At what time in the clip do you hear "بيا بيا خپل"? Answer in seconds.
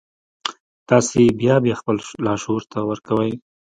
1.39-1.97